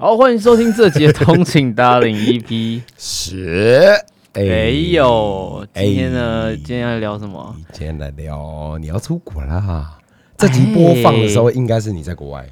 [0.00, 2.80] 好，欢迎收听这节通勤达人 EP。
[2.96, 3.92] 十，
[4.32, 6.44] 哎没有，今天呢？
[6.46, 7.54] 哎今天要聊什么？
[7.72, 9.98] 今天来聊你要出国啦。
[10.36, 12.46] 这集播放的时候，应该是你在国外，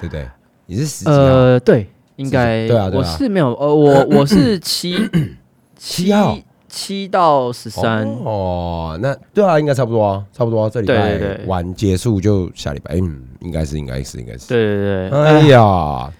[0.00, 0.26] 对不对？
[0.64, 1.08] 你是十？
[1.08, 1.86] 呃，对，
[2.16, 4.96] 应该，对啊对啊我是没有，呃，我我是七
[5.76, 6.38] 七号
[6.68, 10.70] 七到十三，哦，那对啊，应该差不多啊，差不多啊。
[10.70, 14.48] 这礼拜完结束就下礼拜，嗯，应该是，应该是，应该是。
[14.48, 16.12] 对对对，哎哎，呀，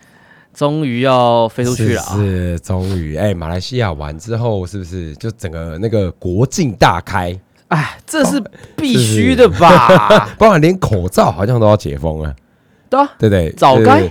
[0.54, 2.14] 终于要飞出去了啊！
[2.16, 7.38] 是是，终于，哎，马来西亚完之后，是不是就整个那个国境大开？
[7.68, 8.42] 哎，这是
[8.76, 10.30] 必须的吧？
[10.38, 12.34] 包含连口罩好像都要解封了，
[12.88, 13.50] 对啊，对不对？
[13.52, 14.09] 早该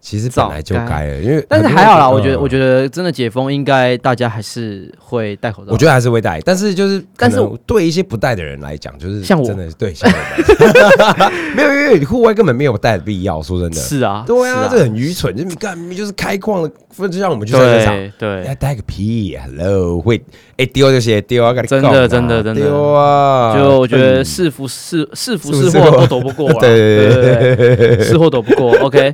[0.00, 1.06] 其实本来就该。
[1.06, 2.48] 了，因为但是还好啦，我觉得，我得。
[2.48, 5.70] 觉得真的解封，应该大家还是会戴口罩。
[5.72, 9.46] 我觉得还是会戴，但是就是，但是对一些不戴的人来讲，就是像我。
[9.46, 13.40] 真的对像我们， 没有，因为你户外根本没有戴的必要。
[13.42, 18.44] 说真的，是啊，对啊，是这很愚蠢，就你干就是开矿的，就像我们去赛车场，对对。
[18.46, 20.20] 要戴个屁，Hello，会
[20.56, 22.62] 哎丢就写丢啊，真的真的真的。
[22.62, 24.24] 丢啊，就我觉得嗯。
[24.24, 28.72] 是福是是福是祸都躲不过 对对对对，是祸躲不过。
[28.78, 29.12] OK，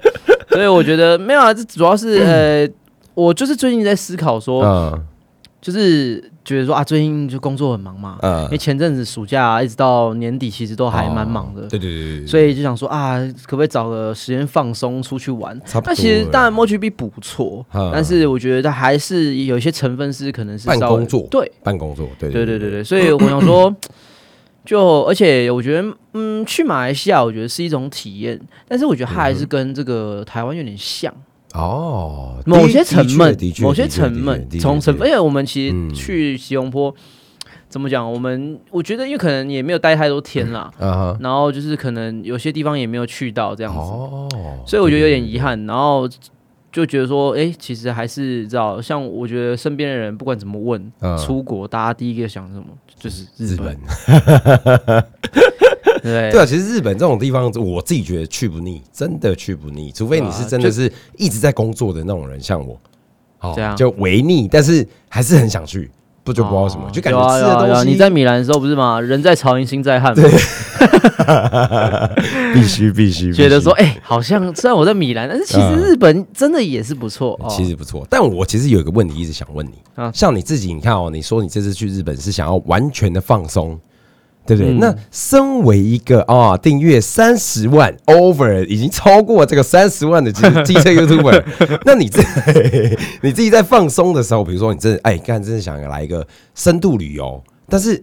[0.54, 2.68] 所以我觉得没有啊，这主要是 呃，
[3.14, 5.04] 我就是最近在思考说，嗯。
[5.64, 8.42] 就是觉得说啊，最近就工作很忙嘛，嗯。
[8.44, 11.62] 因为前阵子暑假啊一直到年底，其实都还蛮忙的。
[11.62, 15.58] 对对对对，所以就想说啊，可不可以找个时间放松出去玩？
[15.64, 17.90] 差不多那其实当然 o g b 不错，嗯。
[17.94, 21.26] 但是我觉得它还是有一些成分是可能是办稍微工作。
[21.30, 21.50] 对。
[21.62, 22.70] 办工作，对对对对。
[22.70, 23.74] 对，所以我想说，
[24.64, 31.12] 就而且我觉得，嗯，去马来西亚，我觉得是一种体验，但是我觉得它还是跟这个台湾有点像，
[31.52, 36.94] 哦，某些的成分的确，某些的确成分的确从成分，的确因为我们其嗯实去吉隆坡，
[37.68, 38.10] 怎么讲？
[38.10, 44.28] 我们我觉得，因为可能也没有待太多天啦，啊，然后就是可能有些地方也没有去到这样子，哦，
[44.66, 46.08] 所以我觉得有点遗憾，然后。
[46.74, 51.16] 就觉得说，哎、其实还是知道，像我觉得身边的人不管怎么问，嗯。
[51.18, 52.64] 出国大家第一个想什么，
[52.98, 53.78] 就是日日本。
[54.84, 55.04] 本，
[56.02, 56.32] 对。
[56.32, 62.76] 对啊，其实日本这种地方，我自己觉得去不腻，真的去不腻，除非你是真的是一直在工作的那种人，像我，
[63.38, 65.88] 哦就违腻，但是还是很想去，
[66.24, 68.98] 不就不知道什么，哦就感觉你在米兰的时候不是吗？
[69.00, 70.24] 人在曹营心在汉对，
[72.54, 77.38] 必须必须 觉得说，哎、好像虽然我在米兰，但是其实嗯日本真的也是不错。
[77.42, 83.78] 哦、其实不错，但我其实有一个问题一直想问你，啊像你自己，你看哦，你说你这次去日本是想要完全的放松，
[84.46, 84.72] 对不对？
[84.72, 92.22] 嗯那身为一个啊订阅三十万 over 已经超过这个三十万的机 机车 YouTuber，那你自
[93.22, 98.02] 你自己在放松的时候，比如说你真的哎，干真的想要来一个深度旅游，但是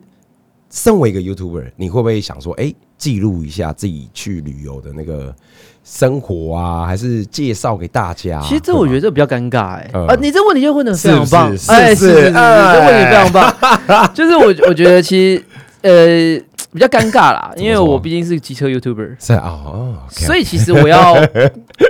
[0.70, 5.36] 身为一个 YouTuber，你会不会想说，哎，记录一下自己去旅游的那个
[5.84, 8.42] 生活啊，还是介绍给大家？
[8.42, 14.14] 其实这我觉得这比较尴尬哎、嗯啊，你这问题就问的非常棒，哎，是不是是是是，哎这问题非常棒。
[14.16, 15.44] 就是我我觉得其实
[15.82, 16.40] 呃
[16.74, 21.16] 比较尴尬啦， 因为我毕竟是机车 YouTuber，是啊，哦，OK，所以其实我要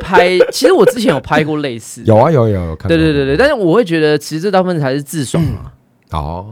[0.02, 5.72] 拍，其实我之前有拍过类似， 有啊有有有看过，对对对对，但是我会觉得其实这大部分才是自爽嘛。
[6.12, 6.48] 哦，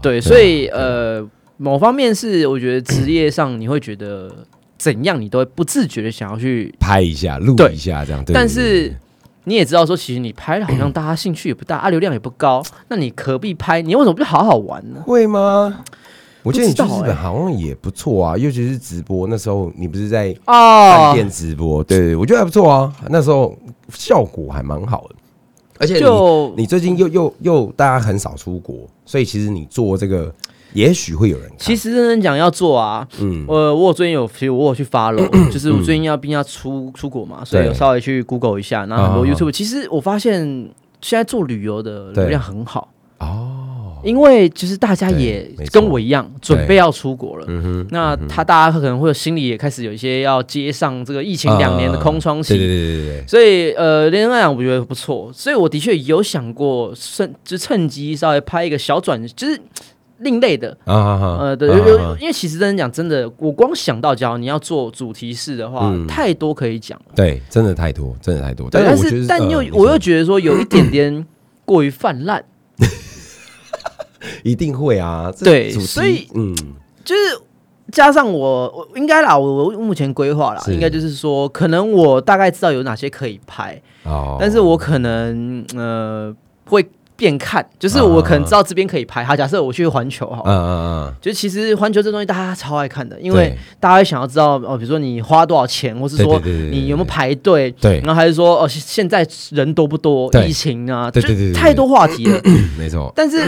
[0.00, 4.30] 对，所以呃，某方面是我觉得职业上你会觉得
[4.78, 8.94] 怎样，你都会不自觉的想要去，拍一下录一下这样，对但是
[9.44, 13.82] 你也知道说，其实你拍了好像大家兴趣也不大，啊，流量也不高，那你何必拍？
[13.82, 15.02] 你为什么不好好玩呢？
[15.04, 15.80] 会吗？
[16.44, 21.82] 我记得你去日本好像也不错啊，尤其是直播那时候，你不是在饭哦，店直播？
[21.82, 23.56] 对对，我觉得还不错啊，那时候
[23.88, 25.14] 效果还蛮好的，
[25.78, 30.32] 而且你就你最近又又又大家很少出国，所以其实你做这个
[30.74, 31.58] 也许会有人看。
[31.58, 40.42] 其实认真讲要做啊，嗯，呃，我有最近有，其实我有去 follow，就是我最近要毕竟要出出国嘛，所以对有稍微去 Google 一下，然后很多啊 YouTube，其实我发现
[41.00, 42.90] 现在做旅游的流量很好。
[44.04, 59.60] 哦，因为就是大家也跟我一样准备要出国了，嗯，那他大家可能会心里也开始有一些要接上这个疫情两年的空窗期，对对对对对，所以呃，连来讲我觉得不错，所以我的确有想过趁就趁机稍微拍一个小转，就是
[60.18, 60.76] 另类的。
[60.84, 61.68] 啊呃，对，
[62.20, 66.06] 因为其实真的讲，真的，我光想到，假如你要做主题式的话，嗯。
[66.06, 67.06] 太多可以讲了。
[67.16, 68.70] 对，真的太多，真的太多。
[68.70, 71.26] 对，但是但又呃我又觉得说有一点点
[71.64, 72.42] 过于泛滥，
[74.44, 76.54] 一定会啊，这对所以嗯，
[77.04, 77.20] 就是
[77.90, 80.72] 加上我，我应该啦，我我目前规划啦，是。
[80.72, 86.34] 应该就是说，可能我大概知道有哪些可以拍，哦，但是我可能呃
[86.66, 86.86] 会
[87.16, 89.22] 边看，就是我可能知道这边可以拍。
[89.22, 98.00] 好，假设我去环球，哈嗯，嗯嗯，就其实环球这东西大家超爱看的，因为大家会想要知道哦，比如说你花多少钱，或是说你有没有排队，对。
[98.00, 101.54] 然后还是说哦，现现在人多不多，疫情啊，就对对对对对。
[101.54, 102.40] 太多话题了。
[102.76, 103.38] 没错，但是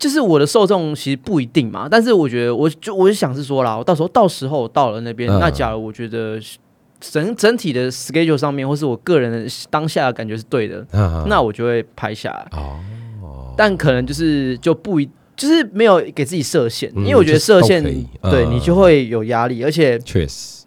[0.00, 6.40] 就是我的受众其实不一定嘛，但是我觉得我就我就想是说啦，我到时候到时候到了那边，嗯那假如我觉得
[6.98, 12.48] 整整体的 schedule 上面，或是我个人的当下的感觉是对的，嗯那我就会拍下来。
[12.52, 12.80] 哦，
[13.56, 15.08] 但可能就是就不一。
[15.36, 20.66] 就是没有给自己设限，嗯因为我觉得设限就是都可以嗯对你就会有压力，而且，确实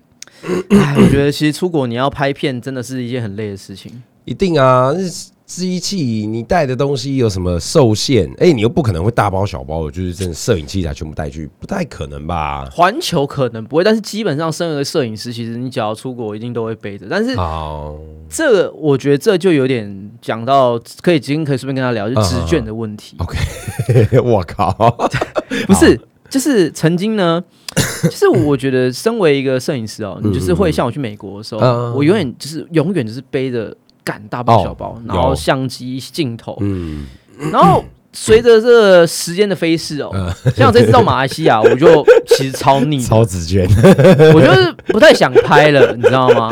[0.70, 4.02] 哎，我觉得其实出国你要拍片真的是一件很累的事情。
[4.26, 4.98] 一定啊，那
[5.46, 8.32] 机器你带的东西有什么受限？
[8.38, 12.68] 哎，你又不可能会大包小包的，就是真的摄影器材全部带去，不太可能吧？
[12.72, 17.06] 环球可能不会，但是基本上身为摄影师，其实你只要出国一定都会背着。
[17.10, 17.96] 但是好，
[18.30, 23.18] 这个我觉得这就有点讲到，可以今天可以顺便跟他聊，就纸卷的问题。
[23.20, 23.38] OK，
[24.24, 24.72] 我靠，
[25.68, 26.00] 不是，
[26.30, 27.44] 就是曾经呢，
[28.04, 37.06] 就是我觉得身为一个摄影师哦，你就是会像我去美国的时候，嗯我永远就是永远就是背着干大包小包，哦然后相机、镜头，嗯，
[37.52, 37.84] 然后。
[38.16, 40.12] 随着这个时间的飞逝哦，
[40.56, 43.68] 像我这次到马来西亚， 我就其实超腻，超纸卷，
[44.36, 46.48] 我就是不太想拍了，你知道吗？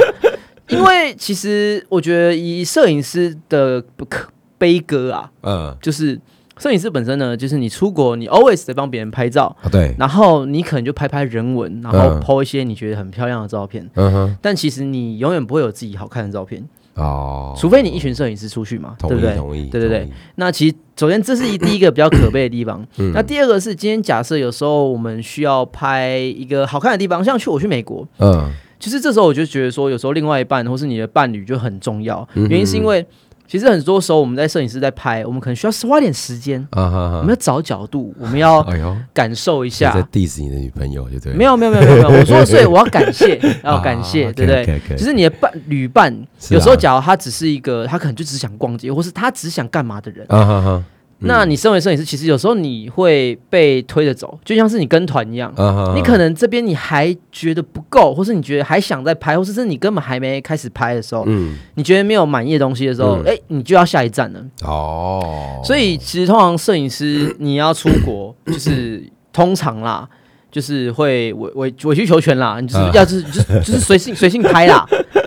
[0.69, 4.27] 因为其实我觉得以摄影师的不可
[4.57, 6.19] 悲歌啊，嗯，就是
[6.57, 12.21] 摄影师本身呢，就是你出国，你 always 得帮别人拍照，啊对，然后你可能就拍拍人文，然后嗯。
[12.21, 19.35] po 一些你觉得很漂亮的照片，嗯哼，但其实你永远不会有自己好看的照片，哦，除非你一群摄影师出去嘛，对不对？
[19.35, 23.11] 同意，对对对，那其实首先这是一第一个比较可悲的地方，嗯。
[23.13, 28.51] 那第二个是今天假设有时候我们需要拍一个好看的地方，像去我去美国，嗯。
[28.79, 33.05] 其实这时候我就觉得说，有时候另外一半或是你的伴侣就很重要，嗯原因是因为
[33.51, 37.17] 其实很多时候我们在摄影师在拍，我们可能需要花点时间，啊哈哈。
[37.17, 39.91] 我们，要找角度，我们要 哎呦，感受一下。
[39.91, 40.07] 在下。
[40.09, 41.33] diss 你的女朋友就对？
[41.33, 46.09] 了，没有没有没有没有没有，我说所以我要感谢， 要感谢，啊对不对？OK，OK，OK 就是你的伴旅伴，
[46.39, 46.55] 是啊。
[46.55, 50.83] 有时候假如他只是一个，他可能就只想逛街，或是他只想干嘛的人，啊哈哈，
[51.23, 55.53] 那你身为摄影师，其实有时候你会被推着走，就像是你跟团一样。
[55.95, 64.43] 你可能这边你还觉得不够，或是你觉得还想再拍，或是是你根本还没开始拍的时候，嗯你觉得没有满意的东西的时候，嗯哎、你就要下一站了。
[64.63, 70.07] 哦，所以其实通常摄影师你要出国， 就是通常啦，
[70.51, 74.83] 就是会委委委曲求全啦，你就是嗯要就是就是就是随性 随性拍啦，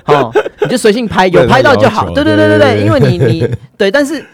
[0.06, 0.32] 哦，
[0.62, 2.10] 你就随性拍，有拍到就好。
[2.12, 3.48] 对对对对对，因为你你
[3.78, 4.24] 对，但是。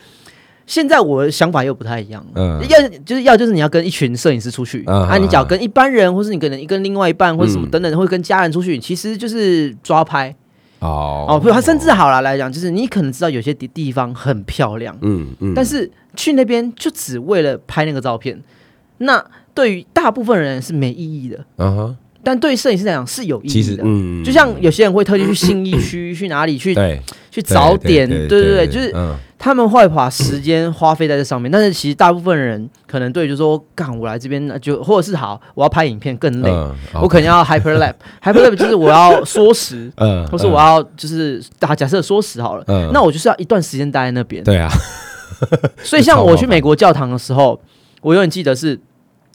[0.70, 2.64] 现在我的想法又不太一样，嗯。
[2.68, 10.32] 要就是要就是你要跟一群摄影师出去，嗯啊，你只要嗯跟一般人，或是你可能跟另外一半，或者什么嗯等等，或者跟家人出去，其实就是抓拍。
[10.78, 11.26] 哦。
[11.28, 11.40] 哦。
[11.40, 18.40] 不他甚至好了来讲，就是你可能知道有些地地方很漂亮，嗯嗯，但是去那边就只为了拍那个照片，
[18.98, 19.20] 那
[19.52, 23.82] 对于大部分人是没意义的，啊哈，但对于摄影师来讲是有意义的。
[23.84, 31.50] 嗯，就像有些人会特地去信义区， 去哪里去对去找点，对对对，就是嗯他们会把时间花费在这上面。
[31.50, 44.44] 但是其实大部分人可能对，就说干我来这边那就或者是好，我要拍影片更累，嗯我可能要 hyperlap，hyperlap 就是我要缩时， 嗯或是我要就是打假设缩时好了，嗯那我就是要一段时间待在那边。
[44.44, 44.68] 对啊，
[45.82, 47.58] 所以像我去美国教堂的时候，
[48.02, 48.78] 我永远记得是。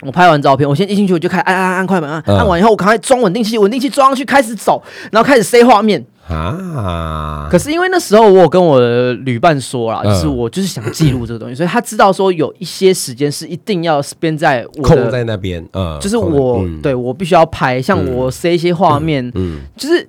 [0.01, 6.05] 我拍完照片，我先一进去我就开始按按按按快门按，嗯按完以后我赶快装稳定器，稳定器装上去开始走，然后开始塞画面。
[6.27, 10.13] 啊，可是因为那时候我有跟我的旅伴说啦，嗯。
[10.13, 16.81] 就是我就是想记录这个东西，所以他知道说有一些时间是一定要 spend 在我空，在那边，嗯，就是我、嗯。
[16.81, 20.07] 对我必须要拍，像嗯我塞一些画面，嗯就是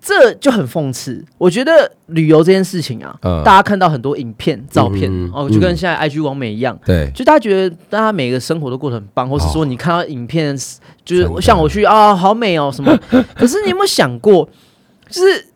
[0.00, 1.22] 这就很讽刺。
[1.36, 3.42] 我觉得旅游这件事情啊，嗯。
[3.44, 6.78] 大家看到很多影片、照片、嗯哦，就跟现在 IG 网美一样。
[6.86, 10.56] 对，就大家觉得大家每个生活都过得很棒，或是说你看到影片，
[11.04, 12.96] 就是像我去啊，好美哦什么。
[13.34, 14.48] 可是你有没有想过，
[15.10, 15.46] 就是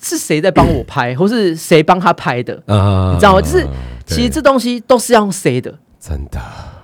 [0.00, 2.54] 是谁在帮我拍， 或是谁帮他拍的？
[2.66, 3.66] 啊你知道吗就是
[4.06, 6.40] 其实这东西都是要用谁的，真的，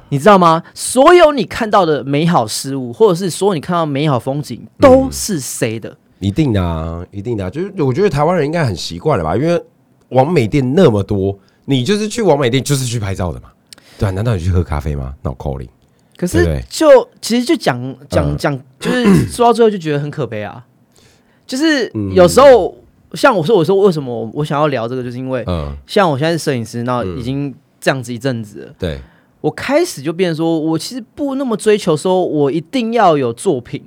[0.08, 0.62] 你知道吗？
[0.74, 5.94] 所有你看到的美好事物，或者是所有你看到美好风景，都是谁的？
[6.18, 9.62] 一定的啊，一定的啊，就是我觉得台湾人应该很习惯了吧，因为
[10.10, 13.48] 王美店那么多，你就是去王美店就是去拍照的嘛，
[13.98, 15.14] 对啊，难道你去喝咖啡吗？
[15.22, 15.68] 那我 calling，
[16.16, 20.64] 可是就其实就讲讲嗯讲，就是说到最后就觉得很可悲啊。
[21.50, 22.72] 就是嗯有时候，
[23.14, 29.00] 像我说，我说为什么我我想要聊这个，就是因为嗯，像我现在是摄影师，那嗯已经这样子一阵子了，对，
[29.40, 33.82] 我开始就变成说，我其实不那么追求说我一定要有作品。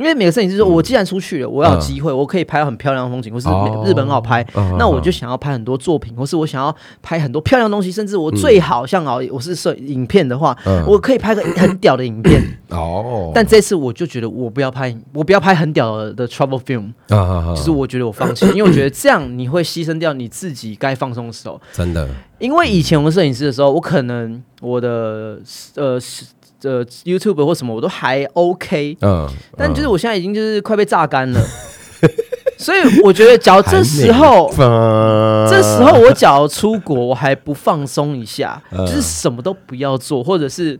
[0.00, 3.84] 因为每个摄影师说，我既然出去了，我要有机会，我可以拍到很漂亮的风景，或是哦。
[3.86, 10.82] 日本很好拍，嗯那我就想要拍很多作品，或是我想要拍很多漂亮的东西，甚至我最好像哦，我是摄影片的话，嗯。
[10.86, 12.42] 我可以拍个很屌的影片。
[12.70, 16.92] 哦，但这次我就觉得我不要拍，我不要拍很屌的的 travel film，
[17.54, 21.60] 就是我觉得我放弃， 因为我觉得这样你会牺牲掉你自己该放松的时候。
[21.72, 25.40] 真的，因为以前我们摄影师的时候，我可能我的
[25.74, 25.98] 呃
[26.62, 31.40] 呃 YouTube 或什么我都还 OK，嗯，但就是我现在已经就是快被榨干了，
[32.58, 34.50] 所以我觉得，假如这时候。
[34.56, 38.86] 这这时候我假如出国，我还不放松一下，嗯。
[38.86, 40.78] 就是什么都不要做，或者是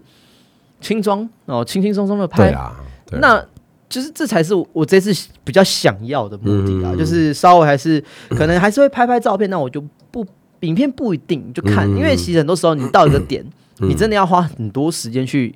[0.80, 2.72] 轻装哦，轻轻松松的拍，啊，
[3.12, 3.42] 那
[3.88, 10.24] 就是这才是我这次比较想要的目的啊，嗯就是稍微还是可能还是会拍拍照片，那我就不
[10.60, 13.44] 影片不一定就看，嗯因为其实很多时候你到一个点，
[13.80, 15.54] 你真的要花很多时间去。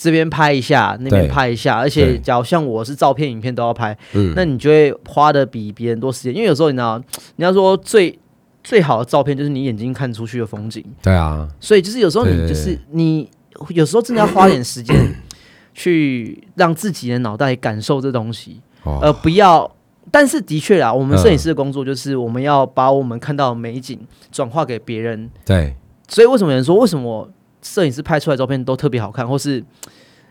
[0.00, 6.32] 这边拍一下，那边拍一下，而且假如像我是照片、影片都要拍，嗯那你就会花的比别人多时间。
[6.32, 7.02] 因为有时候你知道，
[7.34, 8.16] 你要说最
[8.62, 13.28] 最好的照片就是你眼睛看出去的风景，对啊，所以就是有时候你就是你
[13.70, 14.96] 有时候真的要花点时间
[15.74, 19.68] 去让自己的脑袋感受这东西，哦而不要。
[20.12, 23.98] 但是的确啦，我们嗯摄影师的工作就是我们要把我们看到的美景
[24.30, 25.28] 转化给别人。
[25.44, 25.74] 对，
[26.08, 27.30] 所以为什么有人说为什么
[27.62, 29.62] 摄影师拍出来的照片都特别好看，或是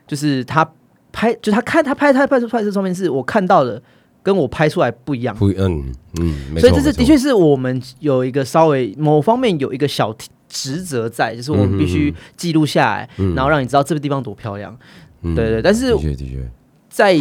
[0.05, 0.69] 就是他
[1.11, 3.81] 拍就他看他拍他拍出拍出照片是我看到的
[4.23, 5.35] 跟我拍出来不一样。
[5.35, 10.15] 不，嗯嗯，所以这是的确是我们有一个稍微某方面有一个小
[10.49, 14.75] 职责在，就是我们必须记录下来，嗯然后让你知道这个地方多漂亮。
[15.21, 16.49] 嗯对对，但是的确的确，
[16.89, 17.17] 在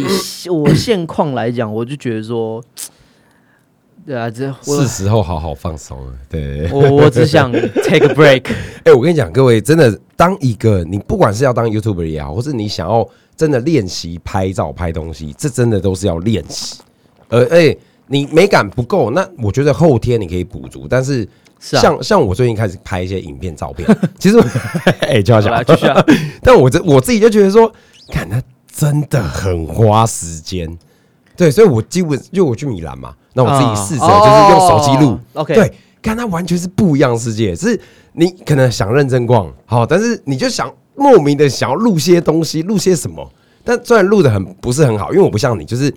[0.51, 2.63] 我现况来讲，我就觉得说，
[4.07, 6.13] 对啊，这我是时候好好放松了。
[6.29, 8.49] 对，我我只想 take a break。
[8.85, 16.77] 哎、我跟你讲，各位真的，当一个你不管是要当 YouTuber 也好，或是你想要真的练习拍照、拍东西，这真的都是要练习。
[17.27, 17.75] 呃，哎、
[18.07, 20.87] 你美感不够，那我觉得后天你可以补足。
[20.89, 21.27] 但是
[21.59, 23.85] 是啊，像像我最近开始拍一些影片、照片，
[24.17, 24.39] 其实
[25.03, 26.01] 哎，就要讲好来，继续啊。
[26.41, 27.69] 但我这我自己就觉得说，
[28.09, 28.41] 看他
[28.73, 30.77] 真的很花时间。
[31.35, 37.55] 对，所以我基本就我去米兰嘛，那我自己试着啊就是用手机录，对，看它完全是不一样的世界。
[37.55, 37.79] 是
[38.13, 43.31] 你可能想认真逛，好，但是你就想莫名的想要录些东西，录些什么。
[43.63, 45.93] 但虽然录的很不是很好，因为我不像你，就是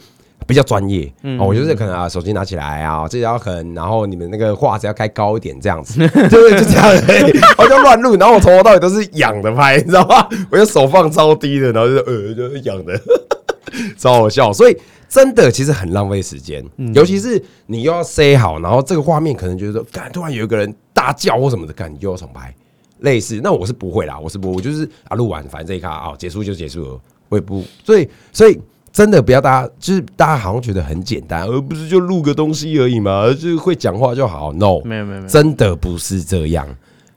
[0.46, 10.28] 比较专业，嗯哦，我就是可能啊，手机拿起来啊，这要很，然后你们那个画质要开高一点，这样子，对 对，就这样而已， 我就乱录，然后我从头到尾都是仰的拍，你知道吗？
[10.50, 13.00] 我就手放超低的，然后就是呃，就是仰的，
[13.96, 14.76] 超好笑，所以。
[15.10, 16.64] 真的其实很浪费时间，
[16.94, 22.54] 尤其是你又要塞好，然后这个画面可能觉得说，干突然有一个人大叫或什么的，干你又要重拍，
[23.00, 23.40] 类似。
[23.42, 28.56] 那我是不会啦，我是不会，我就是啊录完，反正这一卡啊结束就结束了，我也不，所以所以
[28.92, 34.52] 真的不要大家就是大家好像觉得很简单，而不是就录个东西而已嘛，就是会讲话就好。
[34.52, 36.68] No，没有没有没有，真的不是这样。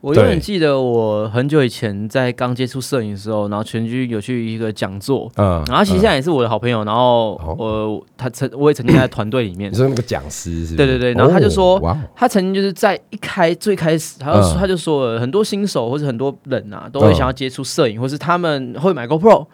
[0.04, 0.40] 我永远对。
[0.40, 10.74] 记得我很久以前在刚接触摄影的时候，然后全居有去一个讲座，嗯，然后其实现在也是我的好朋友，然后哦我他曾我也曾经在团队里面你，说那个讲师是。
[10.76, 10.76] 不是？
[10.76, 11.80] 对对对然后他就说
[12.14, 14.58] 他曾经就是在一开最开始，他就说嗯。
[14.58, 17.14] 他就说了很多新手或者很多人啊，都会嗯。
[17.14, 19.46] 想要接触摄影，或是他们会买 GoPro，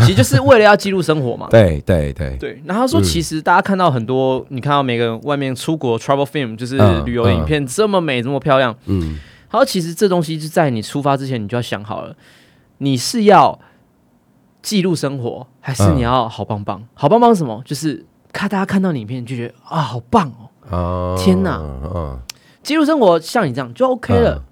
[0.00, 1.48] 其实就是为了要记录生活嘛。
[1.52, 3.04] 对对对，对，然后他说，嗯。
[3.04, 8.74] 其实大家看到很多，你看到每个人外面出国 travel film，就是嗯旅游影片这么美，这么漂亮。
[8.86, 9.18] 嗯
[9.52, 12.16] 他说，其实这东西是在你出发之前，你就要想好了，
[12.78, 13.60] 你是要
[14.62, 16.82] 记录生活，还是嗯你要好棒棒？
[16.94, 17.62] 好棒棒是什么？
[17.64, 20.32] 就是看大家看到你影片就觉得啊，好棒
[20.68, 21.14] 哦！
[21.14, 21.58] 啊，天哪
[21.94, 22.18] 嗯，
[22.62, 24.36] 记录生活像你这样就 OK 了。
[24.36, 24.42] 嗯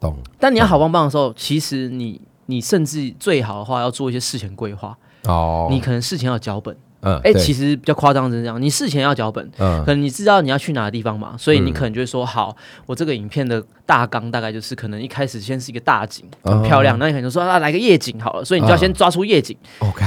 [0.00, 6.76] 懂，但你要好棒棒的时候，其实你你甚至最好的话要做一些事前规划，哦，你可能事前要有脚本。
[7.00, 7.40] 嗯，哎、对。
[7.40, 9.84] 其实比较夸张的是这样，你事前要脚本，嗯。
[9.84, 11.72] 可能你知道你要去哪个地方嘛，所以你嗯。
[11.72, 16.52] 可能就会说，好，我这个影片的大纲大概就是可能一开始先是一个大景，哦。
[16.52, 20.04] 很漂亮，那你可能就说啊来个夜景好了，所以你就要先抓出夜景，OK，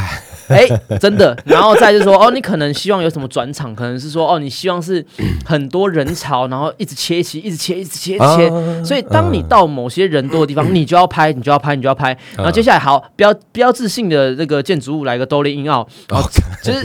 [0.48, 0.68] 哎、
[1.00, 5.06] 真的，然后再就是说，哦，你可能希望有什么转场，可能是说，哦，你希望是
[5.46, 8.50] 很多人潮，然后一直切一起，一直切，一直切，一直切。
[8.50, 12.18] 啊所以，当你到某些人多的地方，你就要拍，你就要拍，你就要拍。
[12.36, 16.30] 然后接下来，好标标志性的那个建筑物来个兜里硬奥， 然后
[16.64, 16.84] 就是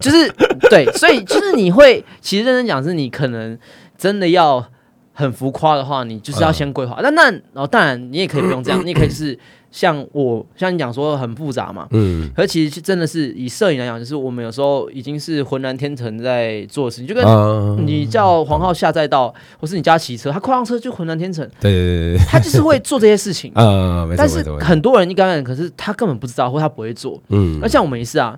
[0.00, 0.30] 就是
[0.70, 3.58] 对，所以就是你会，其实认真讲，是你可能
[3.98, 4.64] 真的要
[5.14, 6.98] 很浮夸的话，你就是要先规划。
[7.00, 9.38] 那那然后当然你也可以不用这样， 你也可以是
[9.70, 12.28] 像我像你讲说很复杂嘛，嗯。
[12.34, 23.52] 可是其实真的是以摄影来讲，就是我们有时候已经是浑然天成在做的事情，就跟啊，你叫黄浩下载到，或是你家骑车，他跨上车就浑然天成，对对对对，他就是会做这些事情。
[23.56, 27.22] 啊，但是很多人一刚开始，可是他根本不知道，或他不会做。
[27.28, 27.58] 嗯。
[27.60, 28.36] 那像我们也是啊，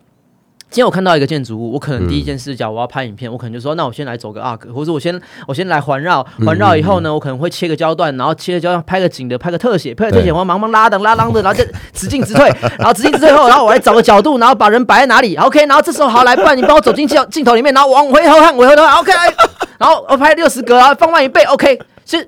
[0.76, 5.18] 今天我看到一个建筑物，我可能第一件事，假如我要拍影片，我可能就说，那我先来走个 arc，或者我先
[5.48, 19.12] 我先来环绕，环绕以后呢，我可能会切个焦段，然后切个焦段拍个景的，拍个特写，拍个特写，我忙忙拉的拉啷的，然后再 直进直退，然后直进直退后，然后我来找个角度，然后把人摆在哪里，OK，然后这时候好来，不然你帮我走进镜镜头里面，然后往回头看，回头看，OK，
[19.80, 22.18] 然后我拍六十格啊，放慢一倍，OK，就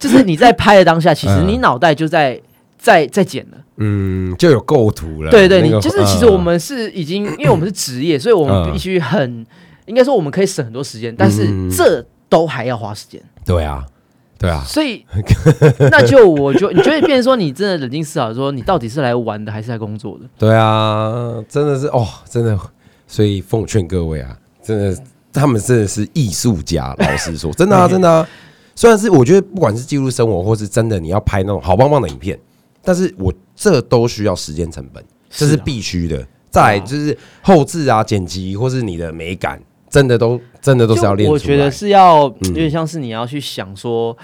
[0.00, 2.40] 就是你在拍的当下，其实你脑袋就在
[2.76, 3.58] 在在剪了。
[3.76, 5.30] 嗯，就有构图了。
[5.30, 9.44] 对对，那个你就是其实我们是已经，因为我们是职业，所以我们必须很，
[9.86, 13.20] 应该说我们可以省很多时间，但是这都还要花时间。
[13.44, 13.84] 对啊，
[14.38, 15.04] 对啊，所以
[15.90, 20.24] 那就我就你觉得变成说，你真的冷静思考，说你到底是来玩的还是来工作的？
[20.38, 22.58] 对啊，真的是哦，真的，
[23.06, 24.96] 所以奉劝各位啊，真的，
[25.32, 26.94] 他们真的是艺术家。
[26.98, 28.26] 老实说，真的啊， 真的啊。
[28.76, 32.36] 虽然是我觉得，不管是记录生活，或是真的你要拍那种好棒棒的影片，
[32.84, 36.26] 但是我这都需要时间成本，这是必须的。
[36.50, 41.28] 再来就是后置啊、剪辑，或是你的美感，真的都真的都是要练。
[41.28, 44.16] 我觉得是要有点像是你要去想说，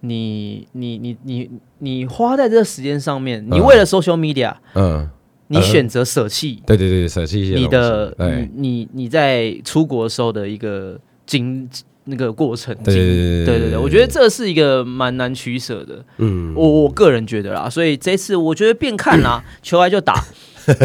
[0.00, 5.08] 你你你你你花在这个时间上面，你为了 social media，嗯，
[5.46, 11.68] 你选择舍弃，对对对，舍弃一些你的你你你在出国的时候的一个经。
[12.08, 16.02] 那个过程，对对对对，我觉得这是一个蛮难取舍的。
[16.16, 20.24] 嗯，我我个人觉得啦，所以这次我觉得变看啦， 球来就打，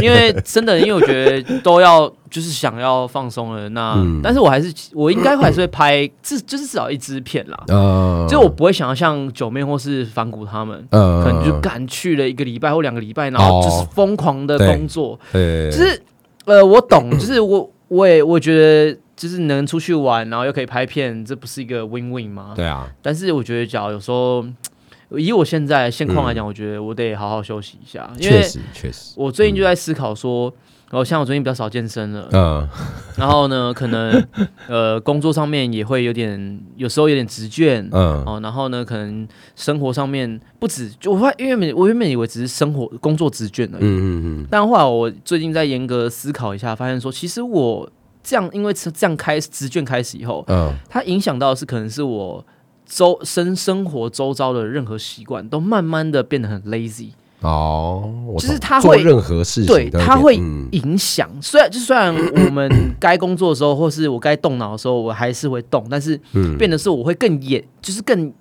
[0.01, 3.69] 因为真的，因为我觉得都要就是想要放松了。
[3.69, 7.63] 那但是我还是我应该还是会拍 至就是至少一支片啦。
[7.69, 15.19] 嗯，就我不会想要像九妹或是反骨他们，可能就赶去了一个礼拜或两个礼拜，然后就是疯狂的工作。
[15.31, 16.01] 对，就是
[16.45, 18.97] 呃，我懂，就是我我也我觉得。
[19.15, 22.53] 就是能出去玩，然后又可以拍片，这不是一个 win win 吗？
[22.55, 22.89] 对啊。
[23.01, 24.46] 但是我觉得，假如有时候
[25.12, 28.10] 以我现在现况来讲，我觉得我得好好休息一下。
[28.20, 29.13] 确实，确实。
[29.15, 30.51] 我最近就在思考说，
[30.89, 32.67] 然后像我最近比较少健身了，嗯。
[33.15, 34.27] 然后呢，可能
[34.67, 38.24] 呃工作上面也会有点，有时候有点直倦，嗯。
[38.25, 44.48] 哦，然后呢，可能生活上面不止，就我因为我原本以为只是生活工作直倦而已，嗯嗯嗯。
[44.50, 47.88] 但后来我最近在严格思考一下，发现说，其实我。
[48.23, 52.43] 这样，因为这样开直卷开始以后，嗯，它影响到的是可能是我
[52.86, 57.09] 周生生活周遭的任何习惯都慢慢的变得很 lazy
[57.41, 58.09] 哦，
[58.39, 60.36] 就是它会任何事情对它会
[60.71, 61.29] 影响。
[61.41, 66.17] 虽然就虽然我们该工作的时候，或是我该动脑的时候，我还是会动，但是
[66.57, 68.33] 变得是我会更严，就是更。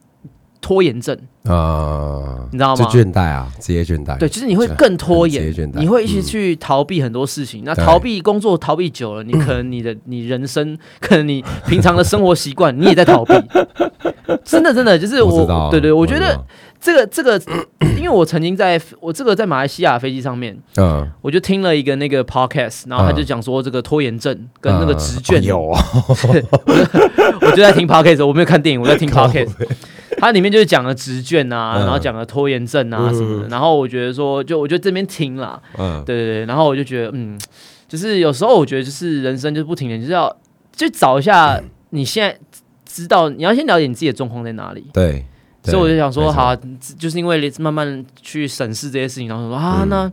[0.63, 2.87] 拖延症啊，你知道吗？
[2.87, 4.17] 倦怠啊，职业倦怠。
[4.17, 7.63] 对，就是你会更拖延，你会一直去逃避很多事情。
[7.67, 13.35] 那逃避工作逃避久了，你可能 你的你人生，可能你平常的生活习惯，你也在逃避。
[14.45, 16.41] 真的，真的，就是我，对对，我觉得
[16.81, 17.41] 这个这个，
[17.97, 25.85] 因为我曾经在我这个在马来西亚飞机上面，嗯，我就听了一个那个 podcast，然后他就讲说这个拖延症跟那个职倦有啊，
[27.43, 29.51] 我就在听 podcast，我没有看电影，我在听 podcast。
[30.19, 33.49] 它里面就是讲了直卷啊，然后讲了拖延症啊什么的。
[33.49, 36.47] 然后我觉得说，就我觉得这边听了，嗯，对对对。
[36.47, 37.39] 然后我就觉得，嗯，
[37.89, 40.35] 就是有时候我觉得，就是人生就是不停的，就是要
[40.75, 42.39] 就找一下你现在
[42.85, 44.85] 知道，你要先了解你自己的状况在哪里。
[44.93, 45.25] 对，
[45.65, 46.55] 所以我就想说，好，
[46.99, 50.11] 就是因为慢慢去审视这些事情，然后说啊，那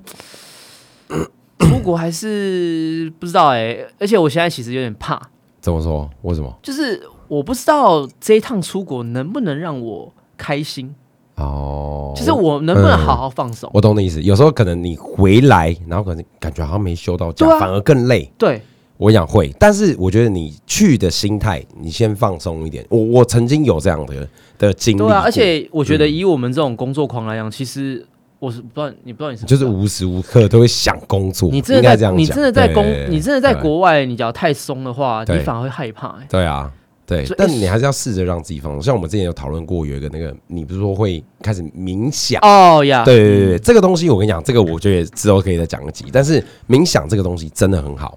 [1.59, 3.77] 出国还是不知道哎。
[3.99, 5.21] 而且我现在其实有点怕。
[5.61, 6.09] 怎么说？
[6.21, 6.57] 为什么？
[6.63, 7.01] 就是。
[7.29, 10.93] 我不知道这一趟出国能不能让我开心
[11.35, 13.69] 哦，就是我能不能好好放松？
[13.73, 14.21] 我懂你意思。
[14.21, 18.29] 有时候可能你回来，然后可能感觉好像没休到假，反而更累。
[18.37, 18.61] 对，
[18.97, 22.85] 我想会，但是我觉得你去的心态，你先放松一点。
[22.89, 25.21] 我我曾经有这样的的经历，对啊。
[25.23, 28.05] 而且我觉得以我们这种工作狂来讲，其实
[28.39, 31.49] 我是不知道，你不知道你是就是无时无刻都会想工作。
[31.49, 36.17] 你真的在你真的在工，你真的在国外，你只要太松的话，你反而会害怕。
[36.27, 36.69] 对啊。
[37.09, 38.79] 对，但你还是要试着让自己放松。
[38.79, 42.39] 像我们之前有讨论过，有一个那个，你不是说会开始冥想？
[42.43, 46.05] 哦呀，对对对，这个东西我跟你讲，这个我觉得之后可以再讲一集。
[46.13, 48.15] 但是冥想这个东西真的很好，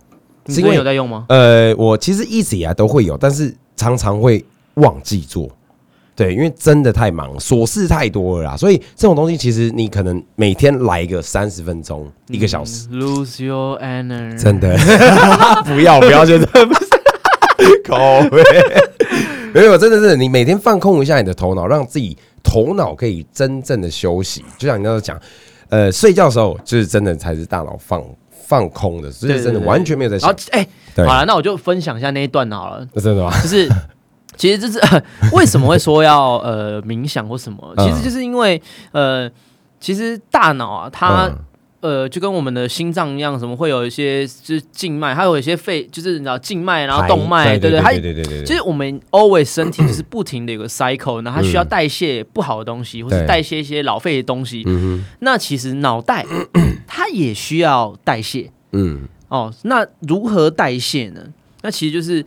[0.49, 1.25] 是因为有在用吗？
[1.31, 5.49] 呃，我其实一直以来都会有，但是常常会忘记做。
[6.15, 8.57] 对，因为真的太忙，琐事太多了啦。
[8.59, 14.77] 所以这种东西其实你可能每天来一个三十分钟、一个小时，lose your energy，真的
[15.65, 16.47] 不要 不要，觉得。
[17.85, 18.43] 靠呗，
[19.53, 24.45] 没有，真的是你每天放空一下你的头脑，让自己头脑可以真正的休息。
[24.59, 25.21] 就像你刚刚讲，
[25.69, 28.03] 呃，睡觉的时候就是真的才是大脑放
[28.47, 30.35] 放空的，所以真的完全没有在想。
[30.51, 32.87] 哎，好了，那我就分享一下那一段好了。
[32.97, 33.31] 真的吗？
[33.43, 33.69] 就是
[34.37, 34.79] 其实就是
[35.33, 37.75] 为什么会说要呃冥想或什么？
[37.79, 38.61] 其实就是因为
[38.93, 39.31] 呃，
[39.81, 41.31] 其实大脑啊，它
[41.83, 54.63] 呃，就跟我们的心脏一样，什么会有一些就是静脉，还有一些肺，就是你知道静脉，然后动脉，对对它对对对对，就是我们 always 身体就是不停的有个 cycle，然后它需要代谢不好的东西，或是代谢一些老废的东西。
[54.67, 56.25] 嗯那其实脑袋
[56.87, 59.53] 它也需要代谢嗯哦。
[59.63, 61.21] 那如何代谢呢？
[61.63, 62.25] 那其实就是。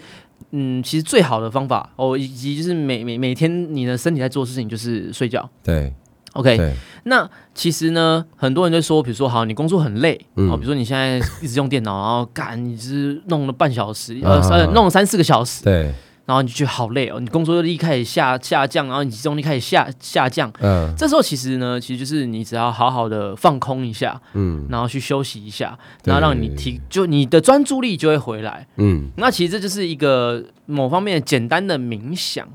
[0.57, 5.49] 嗯，其实最好的方法哦，以及就是每每每天你的身体在做事情就是睡觉。
[5.61, 5.91] 对
[6.35, 10.49] OK，那其实呢，很多人就说，比如说，好，你工作很累，嗯。
[10.51, 15.93] 哦，比如说你现在一直用电脑， 然后干，你是弄了半小时，啊呃，呃弄了三四个小时，对，
[16.25, 20.51] 然后你就觉得好累哦，你工作力开始下下降，然后你集中力开始下下降。
[20.59, 20.93] 嗯。
[20.97, 24.65] 这时候其实呢，其实就是你只要好好的放空一下，嗯。
[24.69, 28.67] 然后去休息一下，然后让你提，就你的专注力就会回来。
[28.75, 29.09] 嗯。
[29.15, 32.45] 那其实这就是一个某方面简单的冥想，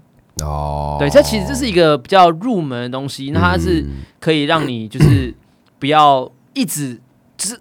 [0.43, 3.89] 哦，对，这其实这是一个比较入门的东西，那它是嗯。
[4.21, 5.35] 可以让你就是
[5.79, 7.01] 不要一直
[7.39, 7.59] 就是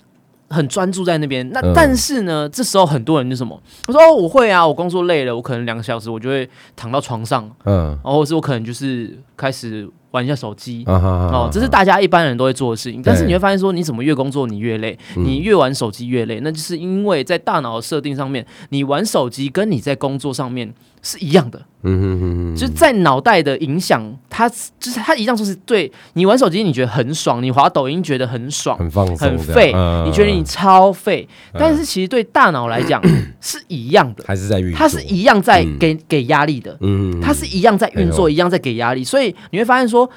[0.49, 1.49] 很专注在那边。
[1.51, 1.71] 那嗯。
[1.73, 7.97] 但是呢，这时候很多人就什么，我说哦，我会啊，我工作累了，我可能两个小时我就会躺到床上，嗯。
[8.03, 10.83] 然后是我可能就是开始玩一下手机。
[10.85, 15.23] 哦，这是大家一般人都会做的事情，但是你会发现说，你怎么越工作你越累，嗯。
[15.23, 33.01] 你越玩手机越累，那就是因为在大脑的设定上面，你玩手机跟你在工作上面是一样的，嗯哼哼哼，就是在脑袋的影响，它就是它一样就是对你玩手机你觉得很爽，你滑抖音觉得很爽，很放松，很废，嗯你觉得你超废，嗯但是其实对大脑来讲
[33.39, 35.77] 是一样的，还是在运作，它是一样在嗯。
[35.79, 40.09] 给给压力的，嗯，它是一样在运哎作，一样在给压力，所以你会发现说，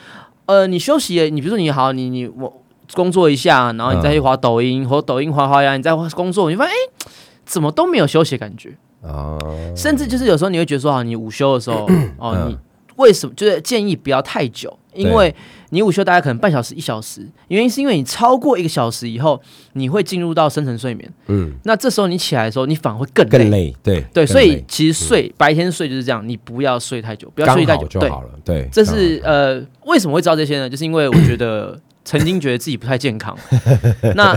[0.46, 2.52] 呃，你休息，你比如说你好，你你我
[2.94, 7.08] 工作一下，然后你再去滑抖音，或抖音滑滑呀，你再工作，你发现哎，
[7.44, 8.76] 怎么都没有休息的感觉。
[9.02, 9.38] 啊，
[9.76, 11.86] 甚至就是有时候你会觉得说，啊，你午休的时候，
[12.18, 12.58] 哦，嗯你
[12.96, 14.78] 为什么就是建议不要太久？
[14.94, 15.34] 因为
[15.70, 19.40] 你午休大概可能半小时、一小时，原因是因为你超过一个小时以后，
[19.72, 21.10] 你会进入到深层睡眠。
[21.28, 23.38] 嗯，那这时候你起来的时候，你反而会更累。
[23.38, 27.86] 更累，对对，所以其实睡、白天睡就是这样，你不要睡太久，不要睡太久。
[27.88, 30.68] 就好了，对，这是呃，为什么会知道这些呢？
[30.68, 33.34] 就是因为我觉得 曾经觉得自己不太健康，
[34.14, 34.36] 那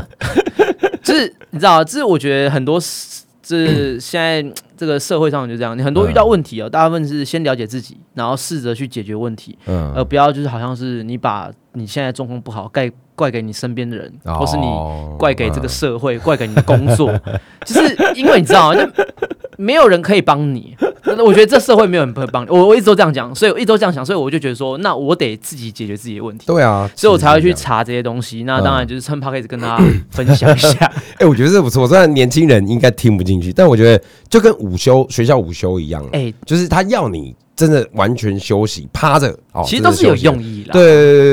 [1.04, 17.12] 就是你知道，这是我觉得很多事这现在这个社会上就这样，你很多遇到问题哦，大部分是先了解自己，然后试着去解决问题，嗯而不要就是好像是你把你现在状况不好怪怪给你身边的人，或是你哦怪给这个社会，怪给你的工作，
[17.66, 18.82] 就是因为你知道，就
[19.58, 20.76] 没有人可以帮你。
[21.24, 27.54] 我觉得这社会没有人会帮你，我我一直都这样讲，所以我一直都这样想，所以我就觉得说，那我得自己解决自己的问题，对啊，所以我才会去。
[27.54, 28.44] 查这些东西。
[28.44, 30.92] 那嗯当然就是趁 p o d 跟大家分享一下。
[31.20, 40.84] 哎，我觉得这不错，虽然年轻人应该听不进去，但我觉得就跟午休学校午休一样，哎，就是他要你真的完全休息，趴着，哦，其实都是有用意啦，对，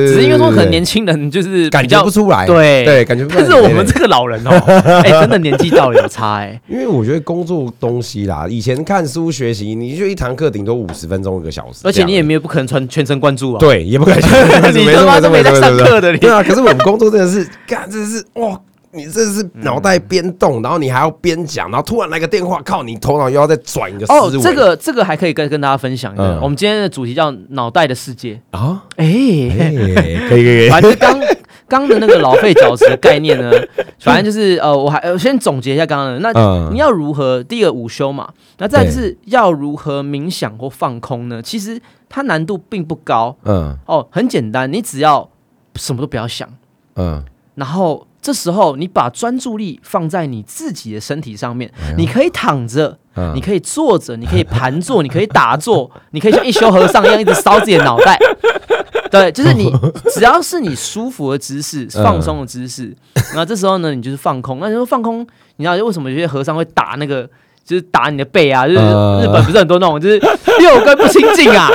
[0.06, 3.42] 只是因为说可能年轻人就是感觉不出来，对对，感觉不出来。
[3.42, 4.50] 但是我们这个老人哦，
[5.02, 6.60] 哎，真的年纪到了有差哎。
[6.68, 13.58] 因为我觉得工作东西啦，以前看书学习，你就一堂课顶多五十分钟一个小时，而且你也没有不可能全全神贯注啊。
[13.58, 14.16] 对，也不敢
[14.72, 18.60] 你他妈都没在上课的你对啊，可是我们工作真的是，干，真的是哇。
[18.94, 26.40] 你这是脑袋边动，然后你还要边讲，然后突然来个电话，靠你头脑又要再转一个思维。，哦这个这个还可以跟跟大家分享一个，嗯。
[26.42, 28.38] 我们今天的主题叫脑袋的世界。
[28.50, 29.94] 啊，哎、哎，可以
[30.28, 31.18] 可以可以，反正刚
[31.68, 33.50] 刚的那个老废角质的概念呢，
[33.98, 36.18] 反正就是呃，我还我先总结一下刚刚的。
[36.18, 36.70] 那嗯。
[36.74, 37.42] 你要如何？
[37.44, 38.28] 第一个午休嘛，
[38.58, 41.40] 那再来就是要如何冥想或放空呢？
[41.40, 43.34] 其实它难度并不高。
[43.44, 43.74] 嗯。
[43.86, 45.26] 哦，很简单，你只要
[45.76, 46.46] 什么都不要想，
[46.96, 47.24] 嗯，
[47.54, 52.96] 然后这时候你把专注力放在你自己的身体上面，哎你可以躺着。
[53.14, 58.18] 嗯你可以坐着，你可以盘坐，你可以打坐，你可以像一休和尚一样一直烧自己的脑袋。
[59.12, 59.70] 对，就是你
[60.14, 64.60] 只要是你舒服的姿势、嗯放松的姿势，然后这时候呢，你就是放空。
[64.62, 65.20] 那你说放空，
[65.56, 67.28] 你知道为什么有些和尚会打那个？
[67.64, 70.18] 就是打你的背啊，就是嗯日本不是很多那种，就是
[70.58, 71.68] 六根不清净啊，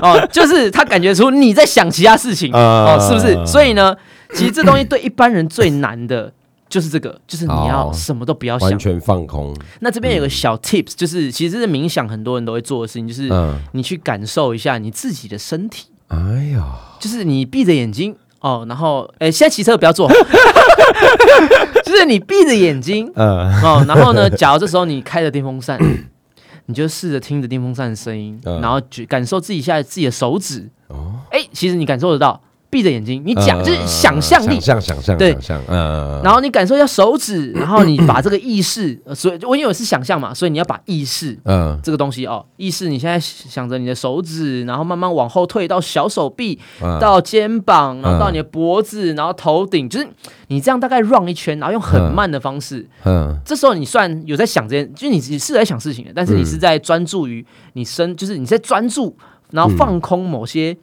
[0.00, 3.36] 哦，就是他感觉出你在想其他事情，哦，是不是？
[3.44, 3.96] 所以呢，
[4.34, 6.32] 其实这东西对一般人最难的
[6.68, 8.68] 就是这个，就是你要哦什么都不要想。
[8.70, 9.56] 完，全放空。
[9.80, 16.18] 那这边有个小 tips，就是其实这是冥想很多人都会做的事情，就是嗯，你去感受一下你自己的身体，哎
[16.52, 16.64] 呀，
[16.98, 20.10] 就是你闭着眼睛哦，然后诶，现在骑车不要做，
[21.84, 23.62] 就是你闭着眼睛嗯。
[23.62, 25.78] 哦，然后呢，假如这时候你开着电风扇，
[26.66, 28.60] 你就试着听着电风扇的声音，嗯。
[28.60, 32.40] 然后觉感受自己现在自己的手指，哦，哎，其实你感受得到。
[32.76, 34.60] 闭着眼睛，你讲呃就是想象力。
[34.60, 34.78] 想。
[34.78, 35.32] 象想象对。
[35.32, 41.80] 想象，嗯，然后你感受一下手指，然后你把这个意识，呃所以我因为我是想象嘛，所以你要把意识嗯。
[41.82, 46.98] 这个东西哦，意识你现在想着你的手指，然后慢慢往后退到小手臂，嗯。
[47.00, 50.06] 到肩膀，然后到嗯你的脖子，然后头顶，就是
[50.48, 52.86] 你这样大概 run 一圈，然后用很慢的方式。
[53.04, 53.34] 嗯。
[53.46, 59.16] 这时候你算有在想这件，就是你你是在想事情的，但是你是在专注于你身，就是你在专注，
[59.52, 60.76] 然后放空某些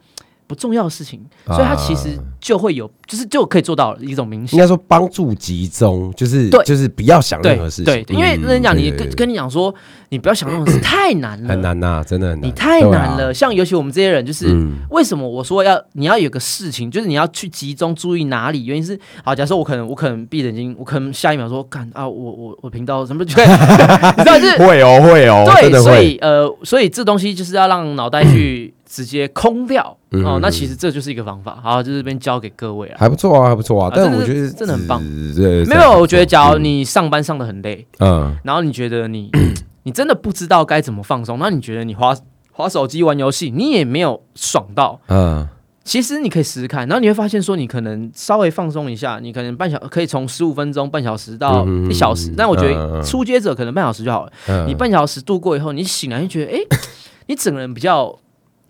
[0.46, 4.56] 不重要的事情，所以他其实就会有，就是就可以做到一种明显。
[4.56, 6.64] 应该说帮助集中，就是对。
[6.64, 9.74] 就是不要想任何事情，对，因为嗯人讲你跟跟你讲说，
[10.08, 13.32] 你不要想任何事， 太难了，很难呐，真的很难，你太难了。
[13.32, 14.74] 像尤其我们这些人，就是、嗯。
[14.90, 18.64] 为什么我说要你要有个事情，就是你要去集中注意哪里？
[18.64, 30.38] 原因是好，假设我可能我可能闭着眼睛，我可能下一秒说干啊，我我我频道什么 就是会哦会哦，真对，所以呃，所以这东西就是要让脑袋去直接空掉、嗯哦。
[30.40, 32.96] 那其实这就是一个方法，好，就这边教给各位啊。
[32.98, 39.30] 还不错啊，还不错啊但我觉得真的很棒没有，我觉得假如你上班上的很累，嗯然后你觉得你
[39.84, 42.16] 你真的不知道该怎么放松，那你觉得你滑
[42.52, 45.00] 滑手机玩游戏，你也没有爽到。
[45.08, 45.48] 嗯
[45.86, 52.32] 其实你可以试试看，然后你会发现说，你可能稍微放松一下，你可能半小可以从十五分钟、半小时到一小时。
[52.34, 54.32] 但我觉得初阶者可能半小时就好了。
[54.48, 56.60] 嗯，你半小时度过以后，你醒来就觉得，哎、
[57.28, 58.23] 你整个人比较精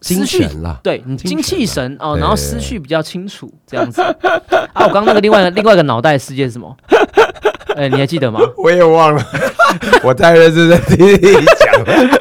[0.05, 4.03] 思绪神啦，对你精气神哦，然后思绪比较清楚，这样子。
[4.75, 6.77] 啊，我刚刚那个另外一个另外一个脑袋世界是什么？
[7.77, 8.39] 哎、你还记得吗？
[8.57, 9.27] 我也忘了，
[10.05, 11.17] 我太认真在听你
[11.59, 12.19] 讲了，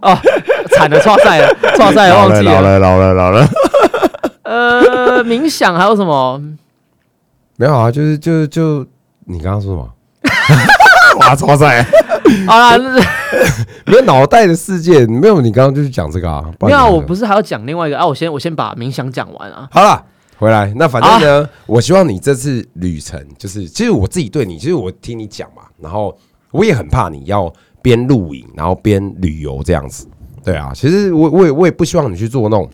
[0.00, 0.16] 哦，
[0.70, 2.46] 惨了，错赛了，错赛了，忘记。
[2.46, 3.46] 了老了老了老了，
[4.44, 6.40] 呃，冥想还有什么？
[7.56, 8.86] 没有啊，就是就就
[9.26, 9.90] 你刚刚说什么？
[11.18, 11.82] 哇，超帅！
[12.46, 12.94] 好啦，那
[13.86, 16.44] 没有脑袋的世界，没有你刚刚就是讲这个啊。
[16.58, 18.06] 不没有我不是还要讲另外一个啊？
[18.06, 19.68] 我先我先把冥想讲完啊。
[19.70, 20.04] 好了，
[20.38, 20.72] 回来。
[20.76, 26.16] 那反正呢，我希望你这次旅程，就是其实我自己对你，其实我听你讲嘛，然后
[26.50, 30.06] 我也很怕你要边露营，然后边旅游这样子。
[30.44, 32.68] 对啊，其实我我也我也不希望你去做那种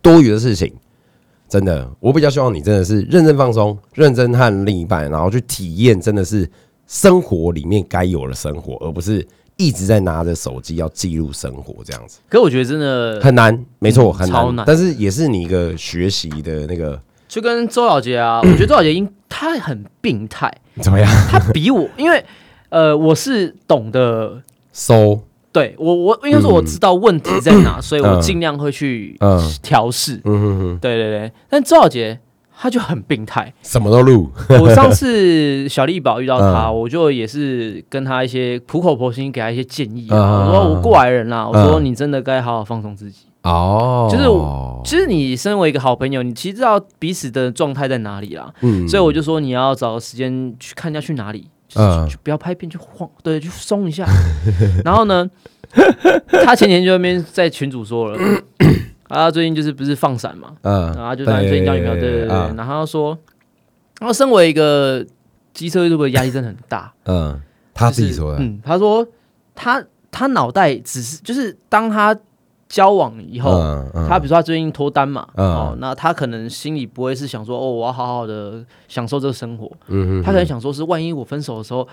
[0.00, 0.72] 多余的事情。
[1.48, 6.46] 真的，我比较希望你真的是认真放松，认真和另一半，然后去体验真的是
[6.88, 9.24] 生活里面该有的生活，而不是
[9.56, 12.18] 一直在拿着手机要记录生活这样子。
[12.28, 14.64] 可我觉得真的很难，没错，嗯很难，难。
[14.66, 21.08] 但是也是你一个学习的那个就跟周小杰啊， 我觉得周小杰因他很病态，怎么样？
[21.30, 22.24] 他比我，因为
[22.70, 25.20] 呃，我是懂得，收，
[25.52, 29.38] 对我我应该说我知道问题在哪，所以我尽量会去嗯。
[29.62, 30.20] 调试。
[30.24, 32.18] 嗯哼哼，对对对，但周小杰
[32.60, 33.52] 他就很病态。
[33.62, 43.26] 什么都录，我上次小丽宝遇到他， 嗯我就也是跟他一些苦口婆心给他一些建议我说我过来人啦，我嗯说你真的该好好放松自己。
[43.42, 48.52] 哦，就是我其实你身为一个好朋友，你其实知道彼此的状态在哪里啦。
[48.62, 54.04] 嗯所以我就说你要找个时间去看一下去哪里，就是去不要拍片，去晃，对，去松一下。
[54.84, 55.30] 然后呢，
[56.44, 58.18] 他前年就那边在群主说了，
[59.08, 63.18] 他最近就是不是放闪嘛，嗯然后他就反正最近交女朋友，对对对对，然后他说，
[64.00, 65.04] 然后身为一个
[65.52, 67.40] 机车 YouTube 压力真的很大，嗯，
[67.74, 69.06] 他自己就是说的，嗯，他说
[69.54, 72.16] 他他脑袋只是就是当他
[72.68, 73.50] 交往以后。
[74.08, 75.46] 他比如说他最近脱单嘛，嗯。
[75.46, 81.86] 哦，那他可能心里不会是想说，哦，我要好好的享受这个生活，嗯他可能想说是，万一我分手的时候，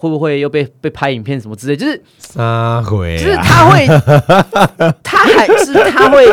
[0.00, 3.86] 会不会又被被拍影片什么之类，就是撒回就是啊，他会，
[5.04, 6.26] 他还是他会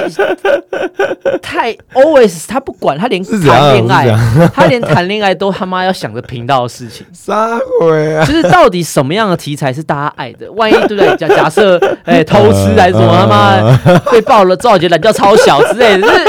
[1.42, 4.08] 太 always，他不管他连谈恋爱，
[4.56, 10.50] 他连谈恋爱都他妈要想着频道的事情，撒回啊，就是到底什么样的题材是大家爱的？
[10.54, 11.14] 万一对不对？
[11.18, 16.26] 假假设哎、偷吃还是什么他妈被爆了，赵杰懒觉超小之类的，就是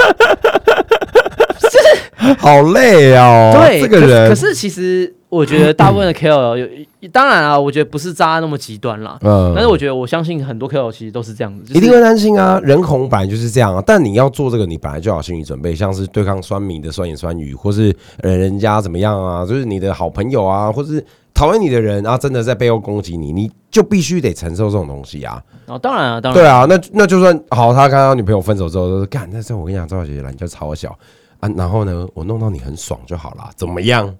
[2.39, 6.67] 好累哦，对，这个人，可是其实我觉得大部分的 KOL 有，
[7.13, 9.17] 当然啊，我觉得不是渣那么极端啦。
[9.23, 13.83] 嗯但是我觉得我相信很多 KOL 其实都是这样子，就是一定会担心啊，人红本来就是这样啊。
[13.87, 25.41] 但你要做这个，你本来就要有心理准备，像是对抗酸民的酸言酸语，或是呃人家怎么样啊，就是你的好朋友啊，或是讨厌你的人啊，真的在背后攻击你，你就必须得承受这种东西啊。
[25.67, 30.99] 哦，当然啊，当然，对啊，那那就算好，他跟他女朋友分手之后，都是干，那时候我跟你讲，赵小姐懒觉超小
[31.41, 34.13] 啊，然后呢，我弄到你很爽就好啦，怎么样？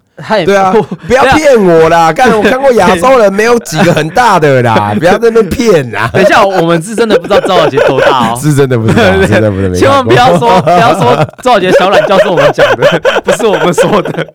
[0.45, 0.73] 对啊，
[1.07, 2.11] 不要骗我啦！
[2.11, 6.09] 看，我看过亚洲人没有几个很大的啦， 不要在那边骗啦。
[6.13, 8.35] 等一下，我们是真的不知道赵小杰多大哦。
[8.39, 14.33] 是真的不知道， 真的不是没看过千万不要说，不要说赵小杰小懒觉是我们讲的，不是我们说的。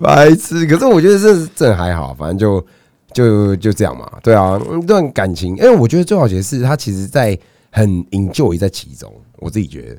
[0.00, 0.66] 白痴。
[0.66, 2.66] 可是我觉得这这还好，反正就
[3.12, 4.06] 就就这样嘛。
[4.22, 7.38] 对啊，一段感情，因为我觉得周小杰是他其实在
[7.70, 9.96] 很 enjoy 在其中，我自己觉得。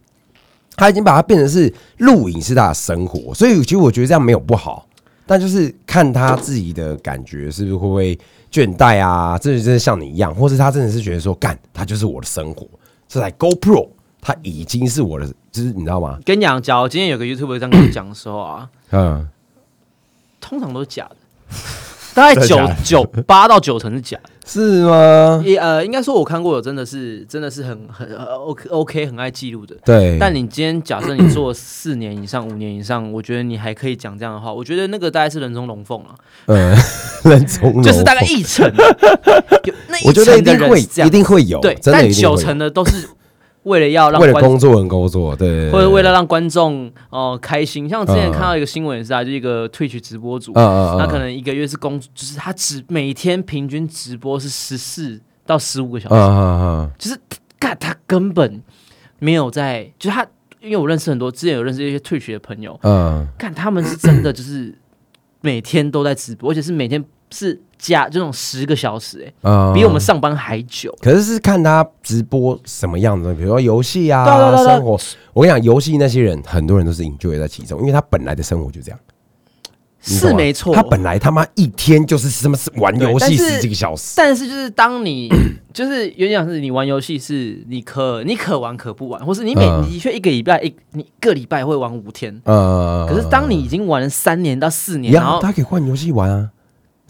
[0.76, 4.88] 他已经把它变成是录影是他的生活，所以其实我觉得这样没有不好，
[5.26, 8.20] 但就是看他自己的感觉是不是会不会
[8.52, 12.68] 倦怠啊，这就真的像你一样，或是他真的是觉得说干，他就是我的生活，
[13.08, 16.20] 这台 GoPro 它已经是我的，就是你知道吗？
[16.26, 19.28] 跟你讲，假如今天有个 YouTube 这样跟你讲的时候啊，嗯，
[20.40, 21.16] 通常都是假的，
[22.14, 24.30] 大概九九八到九成是假的。
[24.44, 25.42] 是吗？
[25.46, 29.76] 也呃，应该说我看过有真的是真的是很很呃 OK OK 很爱记录的。
[29.86, 36.16] 对，但你今天假设你做四年以上、五年以上，我觉得你还可以讲这样的话，我觉得那个大概是人中龙凤了，
[36.48, 36.76] 嗯，
[37.24, 38.66] 人中龙就是大概一成，
[39.64, 43.08] 有那一我觉得一成的定会一定会有，对，但九成的都是
[43.64, 47.88] 为了要让为了观工作很工作，对对，对或者为了让观众哦、开心。
[47.88, 57.20] 像之前嗯看到一个新闻也是啊，就一个 Twitch 直播主，嗯嗯嗯，他可能一个月是工，就是他只每天平均直播是十四到十五个小时，就是
[57.60, 58.62] 干他根本
[59.20, 60.26] 没有在，就是他，
[60.60, 64.76] 因为我认识很多之前有认识一些 Twitch 的朋友，嗯看他们是真的就是
[65.42, 70.96] 每天都在直播，而且是每天是加这种十个小时、欸，嗯，比我们上班还久。
[71.02, 74.24] 可是是看他直播什么样的，比如说游戏啊，
[74.64, 74.98] 生活。
[75.34, 79.00] 我跟你讲，游戏那些人很多人都是 enjoy 在其中，因为他本来的生活就这样，
[80.00, 85.30] 是没错，他本来他妈一天就是什么玩游戏十几个小时，但是就是当你
[85.74, 89.86] 就是有点像是你玩游戏是你可你可玩可不玩，或是你每嗯。
[89.90, 96.50] 你却一个礼拜一你一个礼拜会玩五天，呃，可是当你已经玩了三年到四一年，然样，后他可以换游戏玩啊。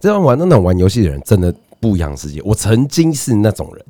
[0.02, 2.42] 这样玩那种玩游戏的人真的不一样世界。
[2.44, 3.86] 我曾经是那种人，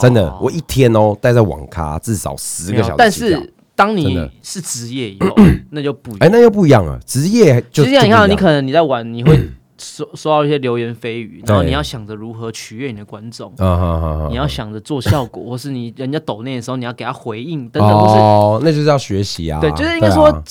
[0.00, 5.34] 真的，哦我一天哦待在网咖至少十没个小时，但是当你是职业以后，
[5.70, 6.32] 那就不一哎，样。
[6.32, 9.38] 那又不一样了，职业就其实你看，你可能你在玩，你会
[9.78, 13.52] 收收到一些流言蜚语，然后你要想着如何取悦你的观众，
[14.30, 19.60] 你要想着做效果， 或是你人家抖内的时候，你要给他回应等等，或是哦，那就是要学习啊。
[19.60, 20.42] 对，就是应该说，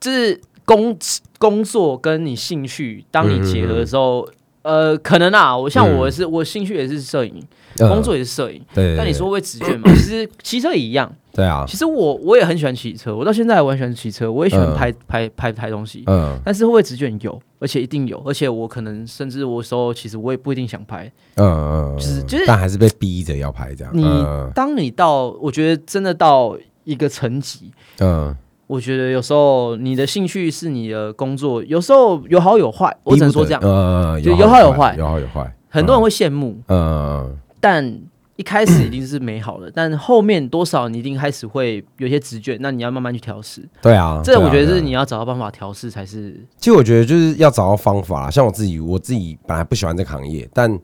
[0.00, 0.96] 就是工
[1.36, 4.26] 工作跟你兴趣，当你结合的时候，
[4.70, 7.34] 呃，可能啊，我像我是我兴趣也是摄影，
[7.78, 9.90] 嗯工作也是摄影，对，对但你说会直卷嘛？
[9.96, 11.10] 其实骑车也一样。
[11.32, 16.02] 对啊，其实我我也很喜欢骑车，我到现在还很喜欢骑车，我也喜欢嗯拍拍拍拍东西。
[16.06, 21.10] 嗯但是会不会直卷有，而且一定有，而且我可能甚至我有时候其实我也不一定想拍。
[21.36, 23.92] 嗯嗯，就是就是但还是被逼着要拍这样。
[23.94, 28.36] 你嗯当你到，我觉得真的到一个层级，嗯，
[28.70, 33.60] 我觉得有时候你的兴趣是你的工作，有时候有好有坏，我只能说这样。
[33.60, 35.52] 呃，就有好有坏有好有坏。
[35.68, 38.00] 很多人会羡慕，嗯，但
[38.36, 43.68] 一开始一定是美好的，但后面多少你一定开始会有些直觉，那你要慢慢去调试。
[43.82, 46.40] 对啊，这我觉得是你要找到办法调试才是。
[46.56, 48.30] 其实我觉得就是要找到方法啦。
[48.30, 50.78] 像我自己，我自己本来不喜欢这个行业，但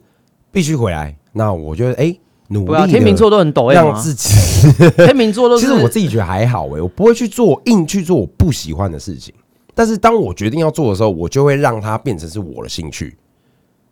[0.50, 1.16] 必须回来。
[1.32, 2.12] 那我觉得，哎，
[2.48, 4.28] 努力天秤座都很抖 M 让啊，自己。
[4.96, 9.34] 天秤座都是其实我自己觉得还好哎、我不会去做硬去做我不喜欢的事情。
[9.74, 13.16] 但是当我决定要做的时候，我就会让它变成是我的兴趣，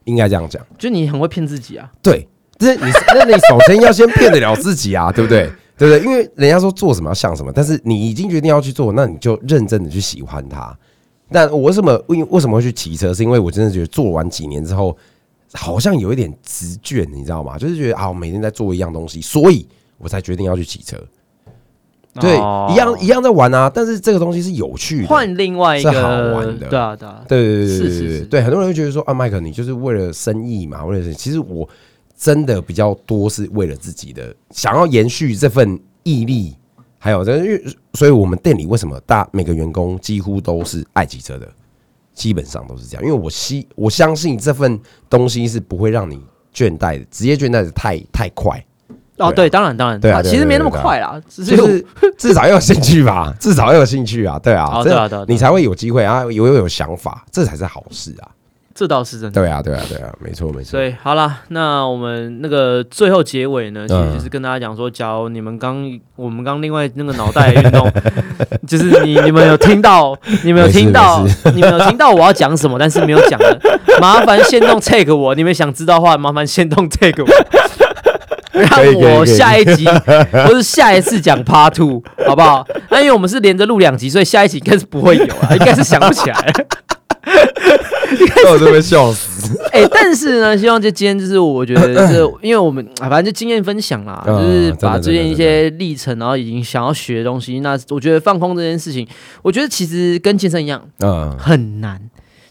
[0.05, 0.65] 应该这样讲。
[0.79, 1.91] 就你很会骗自己啊。
[2.01, 2.27] 对，
[2.59, 2.83] 这你
[3.15, 5.51] 那你首先要先骗得了自己啊， 对不对？
[5.77, 6.01] 对不对？
[6.05, 10.75] 因为人家说做什么要像什么，但是你已经决定要去做，那你就认真的去喜欢它。
[11.31, 13.13] 但我为什么为为什么会去骑车？
[13.13, 14.97] 是因为我真的觉得做完几年之后，
[15.55, 17.57] 好像有一点直倦，你知道吗？
[17.57, 19.67] 就是觉得啊，我每天在做一样东西，所以
[19.99, 20.97] 我才决定要去骑车。
[22.21, 25.09] 对，哦一样一样在玩啊，但是这个东西是有趣的。
[25.09, 31.69] 换另外一是好玩，的对啊对啊，对对对对很多人会觉得说啊，麦克，你就是为了生意嘛，为了生意其实我
[32.17, 36.55] 真的比较多是为了自己的想要延续这份毅力，
[36.99, 37.65] 还有这，因为
[37.95, 41.49] 所以我们店里为什么大每个员工几乎都是爱骑车的，
[42.15, 46.19] 基本上都是这样，因为我希我相信这份东西是不会让你
[46.55, 48.65] 倦怠的，职业倦怠的太太快，
[49.19, 51.85] 哦对，当然当然，对啊其实没那么快啦，只是就是
[52.17, 55.25] 至少要有兴趣吧，至少要有兴趣啊，对啊，这哦对啊对啊对啊。
[55.29, 58.31] 你才会有机会啊，有有想法，这才是好事啊。
[58.75, 59.41] 这倒是真的。
[59.41, 60.73] 对啊，对啊，对啊，没错，没错。
[60.73, 67.89] 所以好了，那我们那个最后结尾呢，其实嗯就是跟大家讲说，假如你们刚我们刚另外那个脑袋的运动，
[68.67, 73.59] 就是你你们有听到，你们有听到，你们有听到我要讲什么， 但是没有讲的，
[74.01, 77.29] 麻烦先动 take 我，你们想知道的话，麻烦先动 take 我。
[78.55, 79.85] 让我下一集
[80.47, 82.65] 不是下一次讲 Part Two，好不好？
[82.89, 86.53] 那因为我们是连着录两集，所以下一集应该是不会有啊，应该是想不起来
[87.25, 88.53] 了。
[88.53, 89.59] 我都被笑死。
[89.73, 99.07] 哎、但是呢， 希望就今天就是我觉得这， 因为我们啊，反正就经验分享啦，嗯就是把最近一些历程，然后已经想要学的东西，那我觉得放空这件事情，
[99.43, 102.01] 我觉得其实跟健身一样嗯，很难。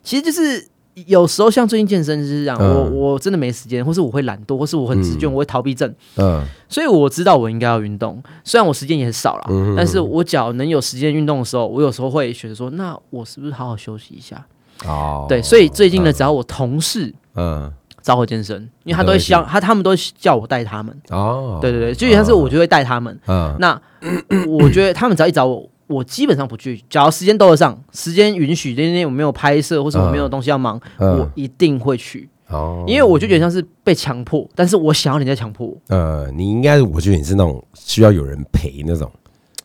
[0.03, 0.67] 其实就是
[1.07, 8.21] 有时候像最近健身就是这样，嗯我我真的没时间，或是我会懒惰，或是我很疲倦，我会逃避症，嗯所以我知道我应该要运动。
[8.43, 14.45] 虽然我时间也很少啦，嗯但是我只要能有时间运动的时候，我有时候会觉得说，那我是不是好好休息一下？
[14.85, 17.71] 哦，对，所以最近呢，只要我同事嗯。
[18.01, 23.17] 找我健身，因为他都会希望他他们都叫我带他们，哦，对对对，就像是我就会带他们。
[23.27, 23.55] 嗯。
[23.61, 23.81] 那
[24.45, 31.19] 我觉得他们只要一找我，我基本上不去，只要时间兜得上，时间允许，今天我没有拍摄或者我没有东西要忙，嗯。
[31.19, 35.77] 我一定会去，哦，因为我就觉得像是被强迫，但是我想要人家强迫我。
[35.87, 39.09] 呃，你应该，我觉得你是那种需要有人陪那种。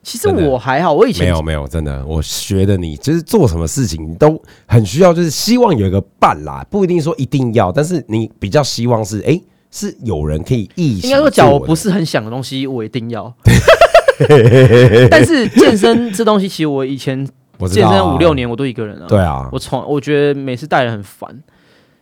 [0.08, 9.38] 其实我还好，我以前没有没有，真的，我觉得你就是做什么事情你都很需要，就是希望有一个伴啦，不一定说一定要，但是你比较希望是，哎、
[9.70, 13.30] 是有人可以一起应该说，假如我不是很想的东西，我一定要。
[15.10, 17.24] 但是健身这东西，其实我以前
[17.70, 19.06] 健身五六，年，我都一个人啊。
[19.06, 21.30] 对啊，我从我觉得每次带人很烦。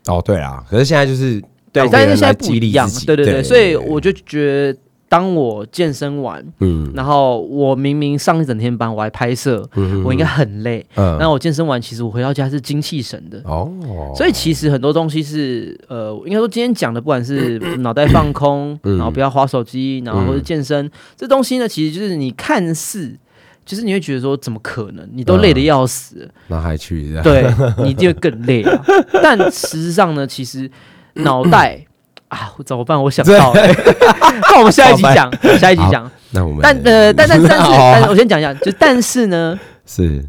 [0.07, 1.43] 哦对啊，可是现在就是
[1.73, 4.79] 对但是现在不一样对对，对所以我就觉得，
[5.09, 10.85] 当我健身完，嗯然后我明明上一整天班，我还拍摄，嗯我应该很累。
[10.97, 13.41] 嗯那我健身完，其实我回到家是精气神的。
[13.45, 13.71] 哦，
[14.17, 23.17] 所以其实很多东西是呃，应该说今天讲的，不管是 脑袋放空，嗯然后不要划手机，然后或者健身，这东西呢，其实就是你看似，
[23.65, 25.09] 就是你会觉得说，怎么可能？
[25.13, 27.47] 你都累得要死了，那还去对
[27.79, 28.85] 你一定会更累啊。
[29.23, 30.69] 但事实上呢，其实
[31.15, 31.86] 脑袋
[32.29, 33.03] 啊，怎么办？
[33.03, 33.61] 我想到了，
[34.51, 36.11] 那我们下一集讲，下一集讲。
[36.31, 40.25] 那我们但呃， 但但但是，哦但是我先讲一下，就但是呢， 是。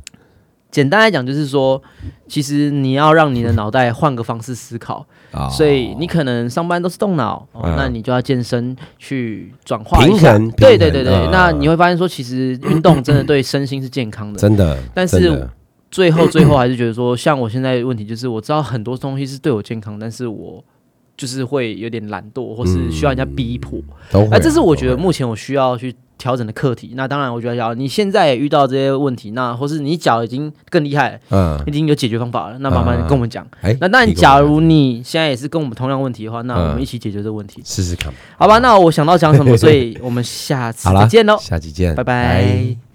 [0.69, 1.81] 简单来讲就是说，
[2.27, 10.51] 其实你要让你的脑袋换个方式思考，啊，所以你可能上班都是动脑，那你就要健身去转化平衡。
[10.51, 11.31] 对对对对，嗯。
[11.31, 14.37] 那你会发现说，其实运动真的对身心是健康的。
[14.37, 15.47] 真的，但是
[15.89, 20.63] 最后最后还是觉得说，像我现在的问题就是，我知道很多东西是对我健康，但是我
[21.17, 23.79] 就是会有点懒惰，或是需要人家逼迫。
[24.11, 26.93] 都会啊，那这是我觉得目前我需要去调整的课题。
[26.95, 33.45] 那当然，我觉得要你现在也遇到这些问题，那或是你脚已经更厉害了，嗯，已经有解决方法了，那慢慢跟我们讲。
[33.61, 38.59] 哎，那当然，提供假如你现在也是跟我们同样问题的话，那我们嗯一起解决这个问题，试试看，好吧？
[38.59, 42.86] 那我想到讲什么， 所以我们下次，再见喽，下期见，拜拜。